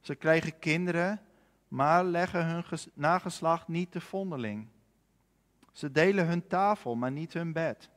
Ze 0.01 0.15
krijgen 0.15 0.59
kinderen, 0.59 1.21
maar 1.69 2.05
leggen 2.05 2.47
hun 2.47 2.65
nageslacht 2.95 3.69
niet 3.69 3.91
te 3.91 4.01
vondeling. 4.01 4.69
Ze 5.73 5.93
delen 5.93 6.27
hun 6.27 6.47
tafel, 6.47 6.95
maar 6.95 7.13
niet 7.13 7.33
hun 7.33 7.53
bed. 7.53 7.91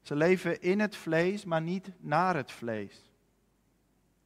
Ze 0.00 0.16
leven 0.16 0.62
in 0.62 0.80
het 0.80 0.96
vlees, 0.96 1.44
maar 1.44 1.62
niet 1.62 1.90
naar 1.98 2.36
het 2.36 2.52
vlees. 2.52 3.10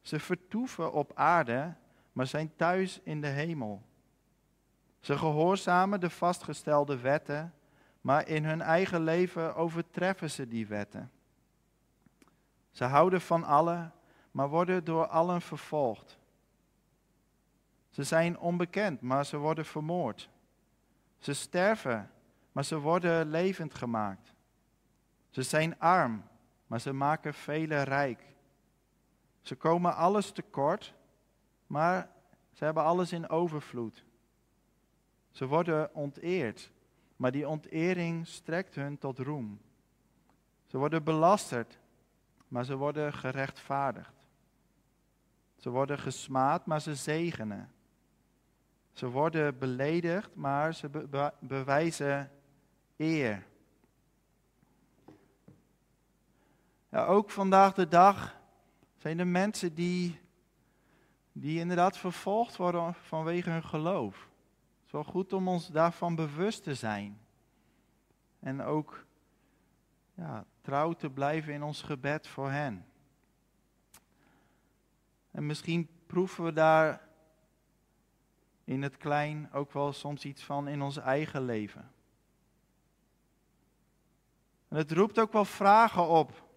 Ze 0.01 0.19
vertoeven 0.19 0.93
op 0.93 1.11
aarde, 1.15 1.73
maar 2.11 2.27
zijn 2.27 2.55
thuis 2.55 2.99
in 3.03 3.21
de 3.21 3.27
hemel. 3.27 3.83
Ze 4.99 5.17
gehoorzamen 5.17 5.99
de 5.99 6.09
vastgestelde 6.09 6.97
wetten, 6.97 7.53
maar 8.01 8.27
in 8.27 8.45
hun 8.45 8.61
eigen 8.61 9.03
leven 9.03 9.55
overtreffen 9.55 10.31
ze 10.31 10.47
die 10.47 10.67
wetten. 10.67 11.11
Ze 12.71 12.83
houden 12.83 13.21
van 13.21 13.43
allen, 13.43 13.93
maar 14.31 14.49
worden 14.49 14.83
door 14.83 15.07
allen 15.07 15.41
vervolgd. 15.41 16.17
Ze 17.89 18.03
zijn 18.03 18.39
onbekend, 18.39 19.01
maar 19.01 19.25
ze 19.25 19.37
worden 19.37 19.65
vermoord. 19.65 20.29
Ze 21.19 21.33
sterven, 21.33 22.11
maar 22.51 22.65
ze 22.65 22.79
worden 22.79 23.29
levend 23.29 23.73
gemaakt. 23.73 24.32
Ze 25.33 25.41
zijn 25.43 25.79
arm, 25.79 26.23
maar 26.67 26.79
ze 26.79 26.93
maken 26.93 27.33
velen 27.33 27.83
rijk. 27.83 28.23
Ze 29.41 29.55
komen 29.55 29.95
alles 29.95 30.31
tekort, 30.31 30.93
maar 31.67 32.09
ze 32.51 32.63
hebben 32.63 32.83
alles 32.83 33.11
in 33.11 33.29
overvloed. 33.29 34.05
Ze 35.31 35.45
worden 35.45 35.95
onteerd, 35.95 36.71
maar 37.15 37.31
die 37.31 37.47
ontering 37.47 38.27
strekt 38.27 38.75
hun 38.75 38.97
tot 38.97 39.19
roem. 39.19 39.61
Ze 40.65 40.77
worden 40.77 41.03
belasterd, 41.03 41.79
maar 42.47 42.65
ze 42.65 42.75
worden 42.75 43.13
gerechtvaardigd. 43.13 44.27
Ze 45.55 45.69
worden 45.69 45.99
gesmaad, 45.99 46.65
maar 46.65 46.81
ze 46.81 46.95
zegenen. 46.95 47.71
Ze 48.91 49.09
worden 49.09 49.57
beledigd, 49.57 50.35
maar 50.35 50.73
ze 50.73 50.89
bewijzen 51.39 52.31
eer. 52.97 53.51
Ja, 56.93 57.05
ook 57.05 57.29
vandaag 57.29 57.73
de 57.73 57.87
dag 57.87 58.39
zijn 58.97 59.19
er 59.19 59.27
mensen 59.27 59.73
die, 59.75 60.19
die 61.31 61.59
inderdaad 61.59 61.97
vervolgd 61.97 62.55
worden 62.57 62.93
vanwege 62.93 63.49
hun 63.49 63.63
geloof. 63.63 64.15
Het 64.15 64.85
is 64.85 64.91
wel 64.91 65.03
goed 65.03 65.33
om 65.33 65.47
ons 65.47 65.67
daarvan 65.67 66.15
bewust 66.15 66.63
te 66.63 66.75
zijn. 66.75 67.19
En 68.39 68.61
ook 68.61 69.05
ja, 70.13 70.45
trouw 70.61 70.93
te 70.93 71.09
blijven 71.09 71.53
in 71.53 71.63
ons 71.63 71.81
gebed 71.81 72.27
voor 72.27 72.49
hen. 72.49 72.85
En 75.31 75.45
misschien 75.45 75.89
proeven 76.05 76.43
we 76.43 76.53
daar 76.53 77.07
in 78.63 78.81
het 78.81 78.97
klein 78.97 79.49
ook 79.53 79.71
wel 79.71 79.93
soms 79.93 80.25
iets 80.25 80.43
van 80.43 80.67
in 80.67 80.81
ons 80.81 80.97
eigen 80.97 81.45
leven. 81.45 81.91
En 84.67 84.77
het 84.77 84.91
roept 84.91 85.19
ook 85.19 85.31
wel 85.31 85.45
vragen 85.45 86.07
op. 86.07 86.51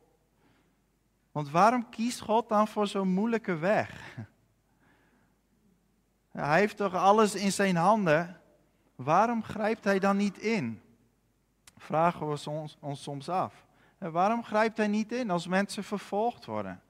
Want 1.37 1.51
waarom 1.51 1.89
kiest 1.89 2.21
God 2.21 2.49
dan 2.49 2.69
voor 2.69 2.87
zo'n 2.87 3.09
moeilijke 3.09 3.57
weg? 3.57 4.17
Hij 6.31 6.59
heeft 6.59 6.77
toch 6.77 6.95
alles 6.95 7.35
in 7.35 7.53
zijn 7.53 7.77
handen? 7.77 8.41
Waarom 8.95 9.43
grijpt 9.43 9.85
hij 9.85 9.99
dan 9.99 10.17
niet 10.17 10.39
in? 10.39 10.81
Vragen 11.77 12.27
we 12.29 12.51
ons, 12.51 12.77
ons 12.81 13.03
soms 13.03 13.29
af. 13.29 13.67
En 13.99 14.13
waarom 14.13 14.45
grijpt 14.45 14.77
hij 14.77 14.87
niet 14.87 15.13
in 15.13 15.31
als 15.31 15.47
mensen 15.47 15.85
vervolgd 15.85 16.45
worden? 16.45 16.83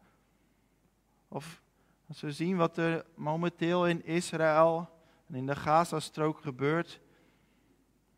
Of 1.29 1.63
als 2.09 2.21
we 2.21 2.33
zien 2.33 2.57
wat 2.57 2.77
er 2.77 3.05
momenteel 3.15 3.87
in 3.87 4.05
Israël 4.05 4.91
en 5.29 5.35
in 5.35 5.47
de 5.47 5.57
Gazastrook 5.57 6.41
gebeurt, 6.41 7.01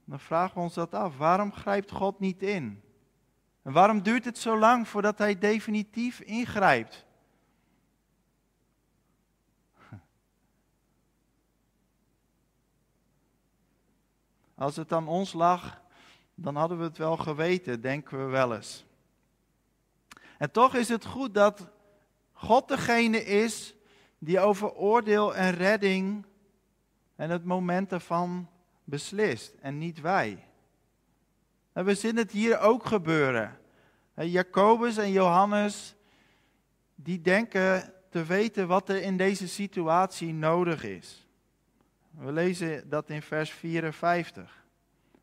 dan 0.04 0.20
vragen 0.20 0.54
we 0.54 0.60
ons 0.60 0.74
dat 0.74 0.94
af. 0.94 1.16
Waarom 1.16 1.52
grijpt 1.52 1.90
God 1.90 2.20
niet 2.20 2.42
in? 2.42 2.82
En 3.68 3.74
waarom 3.74 4.02
duurt 4.02 4.24
het 4.24 4.38
zo 4.38 4.58
lang 4.58 4.88
voordat 4.88 5.18
hij 5.18 5.38
definitief 5.38 6.20
ingrijpt? 6.20 7.04
Als 14.54 14.76
het 14.76 14.92
aan 14.92 15.08
ons 15.08 15.32
lag, 15.32 15.80
dan 16.34 16.56
hadden 16.56 16.78
we 16.78 16.84
het 16.84 16.96
wel 16.96 17.16
geweten, 17.16 17.80
denken 17.80 18.18
we 18.18 18.24
wel 18.24 18.54
eens. 18.54 18.84
En 20.38 20.50
toch 20.50 20.74
is 20.74 20.88
het 20.88 21.04
goed 21.04 21.34
dat 21.34 21.68
God 22.32 22.68
degene 22.68 23.24
is 23.24 23.74
die 24.18 24.40
over 24.40 24.72
oordeel 24.72 25.34
en 25.34 25.54
redding 25.54 26.26
en 27.16 27.30
het 27.30 27.44
moment 27.44 27.92
ervan 27.92 28.48
beslist 28.84 29.54
en 29.60 29.78
niet 29.78 30.00
wij. 30.00 30.47
En 31.78 31.84
we 31.84 31.94
zien 31.94 32.16
het 32.16 32.30
hier 32.30 32.58
ook 32.60 32.86
gebeuren. 32.86 33.58
Jacobus 34.14 34.96
en 34.96 35.10
Johannes, 35.10 35.94
die 36.94 37.20
denken 37.20 37.94
te 38.10 38.24
weten 38.24 38.68
wat 38.68 38.88
er 38.88 39.02
in 39.02 39.16
deze 39.16 39.48
situatie 39.48 40.32
nodig 40.32 40.84
is. 40.84 41.26
We 42.10 42.32
lezen 42.32 42.88
dat 42.88 43.10
in 43.10 43.22
vers 43.22 43.50
54. 43.50 44.64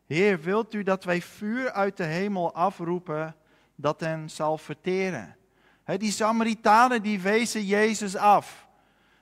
Heer, 0.06 0.40
wilt 0.40 0.74
u 0.74 0.82
dat 0.82 1.04
wij 1.04 1.22
vuur 1.22 1.72
uit 1.72 1.96
de 1.96 2.04
hemel 2.04 2.54
afroepen 2.54 3.36
dat 3.74 4.00
hen 4.00 4.30
zal 4.30 4.58
verteren? 4.58 5.36
die 5.84 6.12
Samaritanen 6.12 7.02
die 7.02 7.20
wezen 7.20 7.64
Jezus 7.64 8.16
af. 8.16 8.68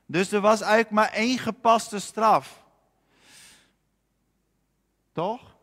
Dus 0.07 0.33
er 0.33 0.41
was 0.41 0.61
eigenlijk 0.61 0.91
maar 0.91 1.13
één 1.13 1.39
gepaste 1.39 1.99
straf. 1.99 2.65
Toch? 5.13 5.54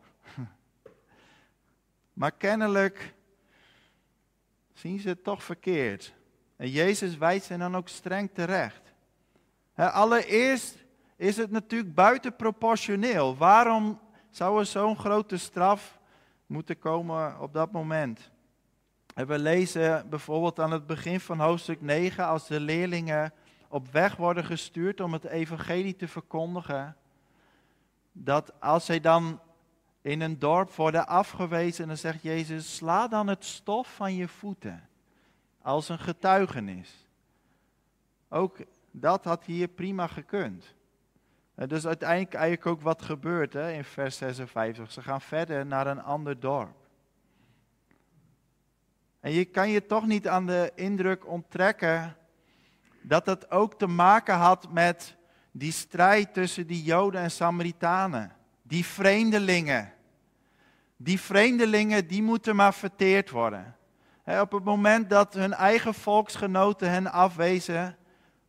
Maar 2.22 2.32
kennelijk 2.32 3.14
zien 4.72 5.00
ze 5.00 5.08
het 5.08 5.24
toch 5.24 5.42
verkeerd. 5.42 6.14
En 6.56 6.70
Jezus 6.70 7.16
wijst 7.16 7.48
hen 7.48 7.58
dan 7.58 7.76
ook 7.76 7.88
streng 7.88 8.30
terecht. 8.32 8.92
allereerst 9.74 10.76
is 11.16 11.36
het 11.36 11.50
natuurlijk 11.50 11.94
buitenproportioneel. 11.94 13.36
Waarom 13.36 14.00
zou 14.30 14.58
er 14.58 14.66
zo'n 14.66 14.98
grote 14.98 15.36
straf 15.36 15.98
moeten 16.46 16.78
komen 16.78 17.40
op 17.40 17.52
dat 17.52 17.72
moment? 17.72 18.30
En 19.14 19.26
we 19.26 19.38
lezen 19.38 20.08
bijvoorbeeld 20.08 20.60
aan 20.60 20.72
het 20.72 20.86
begin 20.86 21.20
van 21.20 21.40
hoofdstuk 21.40 21.80
9, 21.80 22.26
als 22.26 22.46
de 22.46 22.60
leerlingen 22.60 23.32
op 23.68 23.88
weg 23.88 24.16
worden 24.16 24.44
gestuurd 24.44 25.00
om 25.00 25.12
het 25.12 25.24
evangelie 25.24 25.96
te 25.96 26.08
verkondigen, 26.08 26.96
dat 28.12 28.60
als 28.60 28.84
zij 28.84 29.00
dan 29.00 29.40
in 30.02 30.20
een 30.20 30.38
dorp 30.38 30.74
worden 30.74 31.06
afgewezen, 31.06 31.86
dan 31.86 31.96
zegt 31.96 32.22
Jezus, 32.22 32.76
sla 32.76 33.08
dan 33.08 33.26
het 33.26 33.44
stof 33.44 33.94
van 33.94 34.14
je 34.14 34.28
voeten 34.28 34.88
als 35.62 35.88
een 35.88 35.98
getuigenis. 35.98 37.06
Ook 38.28 38.58
dat 38.90 39.24
had 39.24 39.44
hier 39.44 39.68
prima 39.68 40.06
gekund. 40.06 40.74
Dus 41.54 41.86
uiteindelijk 41.86 42.34
eigenlijk 42.34 42.66
ook 42.66 42.80
wat 42.80 43.02
gebeurt 43.02 43.52
hè, 43.52 43.72
in 43.72 43.84
vers 43.84 44.16
56. 44.16 44.92
Ze 44.92 45.02
gaan 45.02 45.20
verder 45.20 45.66
naar 45.66 45.86
een 45.86 46.02
ander 46.02 46.40
dorp. 46.40 46.76
En 49.20 49.32
je 49.32 49.44
kan 49.44 49.70
je 49.70 49.86
toch 49.86 50.06
niet 50.06 50.28
aan 50.28 50.46
de 50.46 50.72
indruk 50.74 51.26
onttrekken 51.26 52.16
dat 53.02 53.24
dat 53.24 53.50
ook 53.50 53.78
te 53.78 53.86
maken 53.86 54.34
had 54.34 54.72
met 54.72 55.16
die 55.50 55.72
strijd 55.72 56.34
tussen 56.34 56.66
die 56.66 56.82
Joden 56.82 57.20
en 57.20 57.30
Samaritanen. 57.30 58.32
Die 58.62 58.84
vreemdelingen. 58.84 59.91
Die 61.02 61.20
vreemdelingen, 61.20 62.06
die 62.06 62.22
moeten 62.22 62.56
maar 62.56 62.74
verteerd 62.74 63.30
worden. 63.30 63.76
op 64.24 64.52
het 64.52 64.64
moment 64.64 65.10
dat 65.10 65.34
hun 65.34 65.52
eigen 65.52 65.94
volksgenoten 65.94 66.90
hen 66.90 67.12
afwezen, 67.12 67.96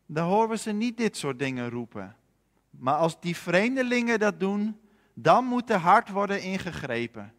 dan 0.06 0.28
horen 0.28 0.60
ze 0.60 0.72
niet 0.72 0.98
dit 0.98 1.18
soort 1.18 1.40
dingen 1.40 1.70
roepen. 1.70 2.16
Maar 2.70 2.96
als 2.96 3.20
die 3.20 3.36
vreemdelingen 3.38 4.20
dat 4.20 4.40
doen, 4.40 4.80
dan 5.14 5.46
moet 5.46 5.70
er 5.70 5.78
hard 5.78 6.10
worden 6.10 6.42
ingegrepen. 6.42 7.34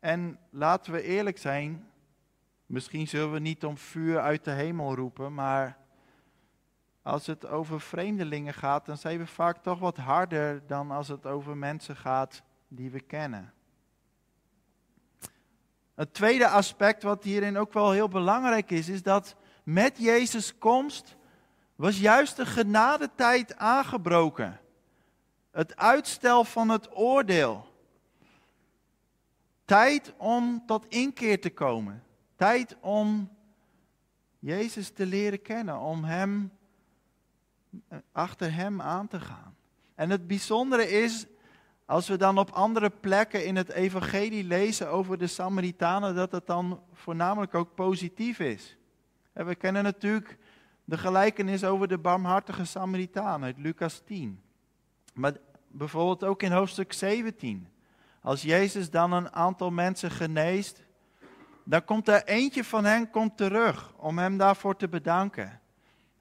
En 0.00 0.38
laten 0.50 0.92
we 0.92 1.02
eerlijk 1.02 1.38
zijn, 1.38 1.88
misschien 2.66 3.08
zullen 3.08 3.32
we 3.32 3.38
niet 3.38 3.64
om 3.64 3.78
vuur 3.78 4.20
uit 4.20 4.44
de 4.44 4.50
hemel 4.50 4.94
roepen, 4.94 5.34
maar 5.34 5.83
als 7.04 7.26
het 7.26 7.46
over 7.46 7.80
vreemdelingen 7.80 8.54
gaat, 8.54 8.86
dan 8.86 8.96
zijn 8.96 9.18
we 9.18 9.26
vaak 9.26 9.62
toch 9.62 9.78
wat 9.78 9.96
harder 9.96 10.66
dan 10.66 10.90
als 10.90 11.08
het 11.08 11.26
over 11.26 11.56
mensen 11.56 11.96
gaat 11.96 12.42
die 12.68 12.90
we 12.90 13.00
kennen. 13.00 13.52
Het 15.94 16.14
tweede 16.14 16.48
aspect 16.48 17.02
wat 17.02 17.24
hierin 17.24 17.56
ook 17.56 17.72
wel 17.72 17.90
heel 17.90 18.08
belangrijk 18.08 18.70
is, 18.70 18.88
is 18.88 19.02
dat 19.02 19.36
met 19.62 19.98
Jezus' 19.98 20.58
komst 20.58 21.16
was 21.76 21.98
juist 21.98 22.36
de 22.36 22.46
genadetijd 22.46 23.56
aangebroken. 23.56 24.60
Het 25.50 25.76
uitstel 25.76 26.44
van 26.44 26.68
het 26.68 26.96
oordeel. 26.96 27.72
Tijd 29.64 30.14
om 30.16 30.62
tot 30.66 30.86
inkeer 30.86 31.40
te 31.40 31.50
komen. 31.50 32.04
Tijd 32.36 32.76
om 32.80 33.30
Jezus 34.38 34.90
te 34.90 35.06
leren 35.06 35.42
kennen, 35.42 35.78
om 35.78 36.04
hem, 36.04 36.52
achter 38.12 38.54
Hem 38.54 38.80
aan 38.80 39.08
te 39.08 39.20
gaan. 39.20 39.56
En 39.94 40.10
het 40.10 40.26
bijzondere 40.26 40.90
is, 40.90 41.26
als 41.86 42.08
we 42.08 42.16
dan 42.16 42.38
op 42.38 42.50
andere 42.50 42.90
plekken 42.90 43.46
in 43.46 43.56
het 43.56 43.70
Evangelie 43.70 44.44
lezen 44.44 44.90
over 44.90 45.18
de 45.18 45.26
Samaritanen, 45.26 46.14
dat 46.14 46.32
het 46.32 46.46
dan 46.46 46.82
voornamelijk 46.92 47.54
ook 47.54 47.74
positief 47.74 48.38
is. 48.38 48.76
we 49.32 49.54
kennen 49.54 49.82
natuurlijk 49.82 50.38
de 50.84 50.98
gelijkenis 50.98 51.64
over 51.64 51.88
de 51.88 51.98
barmhartige 51.98 52.64
Samaritaan 52.64 53.44
uit 53.44 53.58
Lucas 53.58 54.02
10. 54.04 54.40
Maar 55.14 55.32
bijvoorbeeld 55.68 56.24
ook 56.24 56.42
in 56.42 56.52
hoofdstuk 56.52 56.92
17. 56.92 57.68
Als 58.20 58.42
Jezus 58.42 58.90
dan 58.90 59.12
een 59.12 59.32
aantal 59.32 59.70
mensen 59.70 60.10
geneest, 60.10 60.82
dan 61.64 61.84
komt 61.84 62.08
er 62.08 62.24
eentje 62.24 62.64
van 62.64 62.84
hen 62.84 63.10
komt 63.10 63.36
terug 63.36 63.92
om 63.96 64.18
hem 64.18 64.36
daarvoor 64.36 64.76
te 64.76 64.88
bedanken. 64.88 65.60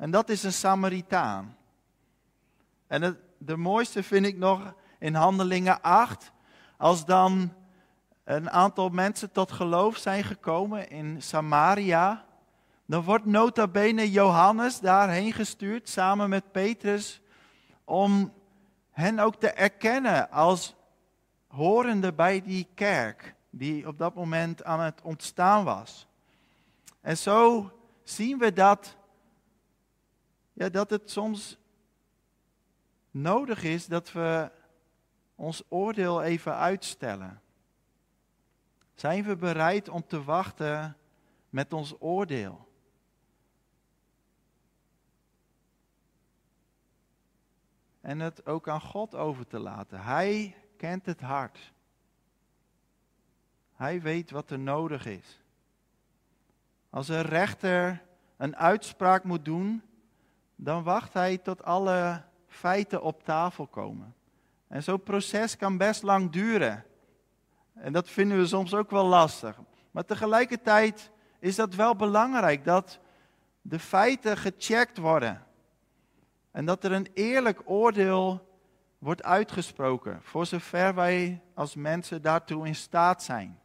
En 0.03 0.11
dat 0.11 0.29
is 0.29 0.43
een 0.43 0.53
Samaritaan. 0.53 1.57
En 2.87 3.01
het, 3.01 3.17
de 3.37 3.57
mooiste 3.57 4.03
vind 4.03 4.25
ik 4.25 4.37
nog 4.37 4.73
in 4.99 5.15
Handelingen 5.15 5.81
8, 5.81 6.31
als 6.77 7.05
dan 7.05 7.53
een 8.23 8.49
aantal 8.49 8.89
mensen 8.89 9.31
tot 9.31 9.51
geloof 9.51 9.97
zijn 9.97 10.23
gekomen 10.23 10.89
in 10.89 11.21
Samaria, 11.21 12.25
dan 12.85 13.03
wordt 13.03 13.25
nota 13.25 13.67
bene 13.67 14.11
Johannes 14.11 14.79
daarheen 14.79 15.33
gestuurd 15.33 15.89
samen 15.89 16.29
met 16.29 16.51
Petrus 16.51 17.21
om 17.83 18.33
hen 18.91 19.19
ook 19.19 19.35
te 19.35 19.49
erkennen 19.49 20.31
als 20.31 20.75
horende 21.47 22.13
bij 22.13 22.41
die 22.41 22.67
kerk 22.73 23.35
die 23.49 23.87
op 23.87 23.97
dat 23.97 24.15
moment 24.15 24.63
aan 24.63 24.79
het 24.79 25.01
ontstaan 25.01 25.63
was. 25.63 26.07
En 27.01 27.17
zo 27.17 27.71
zien 28.03 28.37
we 28.37 28.53
dat, 28.53 28.97
ja, 30.53 30.69
dat 30.69 30.89
het 30.89 31.11
soms 31.11 31.57
nodig 33.11 33.63
is 33.63 33.87
dat 33.87 34.11
we 34.11 34.51
ons 35.35 35.63
oordeel 35.67 36.23
even 36.23 36.55
uitstellen. 36.55 37.41
Zijn 38.93 39.23
we 39.23 39.35
bereid 39.35 39.89
om 39.89 40.07
te 40.07 40.23
wachten 40.23 40.97
met 41.49 41.73
ons 41.73 41.95
oordeel? 41.99 42.71
En 48.01 48.19
het 48.19 48.45
ook 48.45 48.67
aan 48.67 48.81
God 48.81 49.15
over 49.15 49.47
te 49.47 49.59
laten. 49.59 50.01
Hij 50.03 50.55
kent 50.77 51.05
het 51.05 51.21
hart. 51.21 51.73
Hij 53.73 54.01
weet 54.01 54.31
wat 54.31 54.49
er 54.49 54.59
nodig 54.59 55.05
is. 55.05 55.41
Als 56.89 57.07
een 57.07 57.21
rechter 57.21 58.03
een 58.37 58.55
uitspraak 58.55 59.23
moet 59.23 59.45
doen, 59.45 59.83
dan 60.63 60.83
wacht 60.83 61.13
hij 61.13 61.37
tot 61.37 61.63
alle 61.63 62.21
feiten 62.47 63.01
op 63.01 63.23
tafel 63.23 63.67
komen. 63.67 64.15
En 64.67 64.83
zo'n 64.83 65.03
proces 65.03 65.57
kan 65.57 65.77
best 65.77 66.03
lang 66.03 66.31
duren. 66.31 66.85
En 67.73 67.93
dat 67.93 68.09
vinden 68.09 68.37
we 68.37 68.45
soms 68.45 68.73
ook 68.73 68.91
wel 68.91 69.05
lastig. 69.05 69.59
Maar 69.91 70.05
tegelijkertijd 70.05 71.11
is 71.39 71.55
dat 71.55 71.75
wel 71.75 71.95
belangrijk 71.95 72.65
dat 72.65 72.99
de 73.61 73.79
feiten 73.79 74.37
gecheckt 74.37 74.97
worden. 74.97 75.45
En 76.51 76.65
dat 76.65 76.83
er 76.83 76.91
een 76.91 77.07
eerlijk 77.13 77.61
oordeel 77.65 78.51
wordt 78.97 79.23
uitgesproken, 79.23 80.19
voor 80.21 80.45
zover 80.45 80.95
wij 80.95 81.41
als 81.53 81.75
mensen 81.75 82.21
daartoe 82.21 82.67
in 82.67 82.75
staat 82.75 83.23
zijn. 83.23 83.59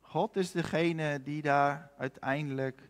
God 0.00 0.36
is 0.36 0.50
degene 0.50 1.22
die 1.22 1.42
daar 1.42 1.90
uiteindelijk 1.98 2.89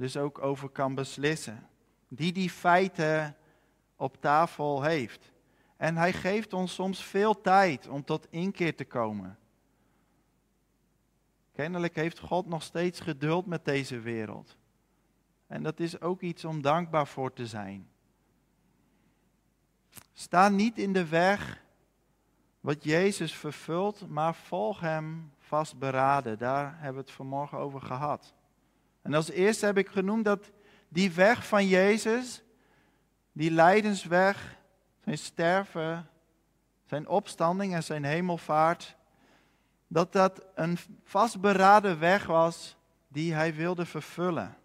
dus 0.00 0.16
ook 0.16 0.38
over 0.42 0.68
kan 0.68 0.94
beslissen. 0.94 1.68
Die 2.08 2.32
die 2.32 2.50
feiten 2.50 3.36
op 3.96 4.20
tafel 4.20 4.82
heeft. 4.82 5.32
En 5.76 5.96
hij 5.96 6.12
geeft 6.12 6.52
ons 6.52 6.74
soms 6.74 7.04
veel 7.04 7.40
tijd 7.40 7.88
om 7.88 8.04
tot 8.04 8.26
inkeer 8.30 8.76
te 8.76 8.84
komen. 8.84 9.38
Kennelijk 11.52 11.94
heeft 11.94 12.18
God 12.18 12.46
nog 12.46 12.62
steeds 12.62 13.00
geduld 13.00 13.46
met 13.46 13.64
deze 13.64 14.00
wereld. 14.00 14.56
En 15.46 15.62
dat 15.62 15.80
is 15.80 16.00
ook 16.00 16.20
iets 16.20 16.44
om 16.44 16.62
dankbaar 16.62 17.06
voor 17.06 17.32
te 17.32 17.46
zijn. 17.46 17.88
Sta 20.12 20.48
niet 20.48 20.78
in 20.78 20.92
de 20.92 21.08
weg 21.08 21.64
wat 22.60 22.84
Jezus 22.84 23.34
vervult, 23.34 24.08
maar 24.08 24.34
volg 24.34 24.80
Hem 24.80 25.32
vastberaden. 25.38 26.38
Daar 26.38 26.74
hebben 26.74 27.02
we 27.02 27.08
het 27.08 27.16
vanmorgen 27.16 27.58
over 27.58 27.80
gehad. 27.80 28.34
En 29.02 29.14
als 29.14 29.30
eerste 29.30 29.66
heb 29.66 29.78
ik 29.78 29.88
genoemd 29.88 30.24
dat 30.24 30.50
die 30.88 31.10
weg 31.10 31.46
van 31.46 31.66
Jezus, 31.66 32.42
die 33.32 33.50
lijdensweg, 33.50 34.56
zijn 35.04 35.18
sterven, 35.18 36.08
zijn 36.84 37.08
opstanding 37.08 37.74
en 37.74 37.82
zijn 37.82 38.04
hemelvaart, 38.04 38.96
dat 39.86 40.12
dat 40.12 40.46
een 40.54 40.78
vastberaden 41.04 41.98
weg 41.98 42.26
was 42.26 42.76
die 43.08 43.34
hij 43.34 43.54
wilde 43.54 43.86
vervullen. 43.86 44.56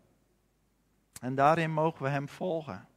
En 1.21 1.36
daarin 1.36 1.71
mogen 1.71 2.04
we 2.04 2.10
hem 2.10 2.30
volgen. 2.30 2.88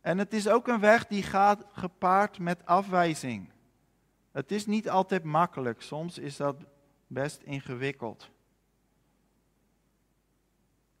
En 0.00 0.18
het 0.18 0.32
is 0.32 0.48
ook 0.48 0.68
een 0.68 0.80
weg 0.80 1.06
die 1.06 1.22
gaat 1.22 1.64
gepaard 1.72 2.38
met 2.38 2.66
afwijzing. 2.66 3.50
Het 4.32 4.52
is 4.52 4.66
niet 4.66 4.90
altijd 4.90 5.22
makkelijk, 5.22 5.82
soms 5.82 6.18
is 6.18 6.36
dat 6.36 6.56
best 7.06 7.42
ingewikkeld. 7.42 8.30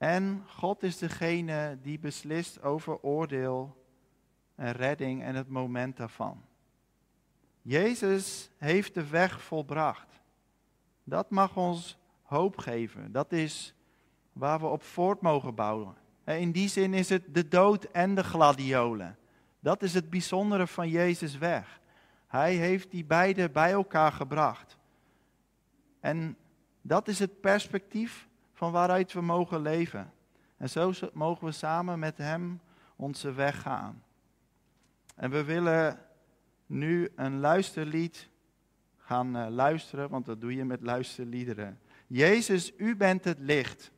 En 0.04 0.44
God 0.46 0.82
is 0.82 0.98
degene 0.98 1.78
die 1.82 1.98
beslist 1.98 2.62
over 2.62 2.98
oordeel 3.00 3.84
en 4.54 4.72
redding 4.72 5.22
en 5.22 5.34
het 5.34 5.48
moment 5.48 5.96
daarvan. 5.96 6.44
Jezus 7.62 8.50
heeft 8.58 8.94
de 8.94 9.06
weg 9.06 9.42
volbracht. 9.42 10.20
Dat 11.04 11.30
mag 11.30 11.56
ons 11.56 11.98
hoop 12.22 12.56
geven. 12.58 13.12
Dat 13.12 13.32
is 13.32 13.74
waar 14.32 14.60
we 14.60 14.66
op 14.66 14.82
voort 14.82 15.20
mogen 15.20 15.54
bouwen. 15.54 15.94
In 16.24 16.52
die 16.52 16.68
zin 16.68 16.94
is 16.94 17.08
het 17.08 17.34
de 17.34 17.48
dood 17.48 17.84
en 17.84 18.14
de 18.14 18.24
gladiolen. 18.24 19.16
Dat 19.60 19.82
is 19.82 19.94
het 19.94 20.10
bijzondere 20.10 20.66
van 20.66 20.88
Jezus 20.88 21.38
weg. 21.38 21.80
Hij 22.26 22.54
heeft 22.54 22.90
die 22.90 23.04
beide 23.04 23.50
bij 23.50 23.72
elkaar 23.72 24.12
gebracht. 24.12 24.76
En 26.00 26.36
dat 26.80 27.08
is 27.08 27.18
het 27.18 27.40
perspectief 27.40 28.28
van 28.54 28.72
waaruit 28.72 29.12
we 29.12 29.20
mogen 29.20 29.60
leven. 29.60 30.12
En 30.56 30.70
zo 30.70 30.92
mogen 31.12 31.46
we 31.46 31.52
samen 31.52 31.98
met 31.98 32.18
Hem 32.18 32.60
onze 32.96 33.32
weg 33.32 33.60
gaan. 33.60 34.02
En 35.14 35.30
we 35.30 35.44
willen 35.44 35.98
nu 36.66 37.08
een 37.16 37.40
luisterlied 37.40 38.28
gaan 38.96 39.36
eh, 39.36 39.46
luisteren, 39.48 40.08
want 40.08 40.24
dat 40.24 40.40
doe 40.40 40.54
je 40.54 40.64
met 40.64 40.82
luisterliederen. 40.82 41.80
Jezus, 42.06 42.72
u 42.76 42.96
bent 42.96 43.24
het 43.24 43.38
licht. 43.38 43.92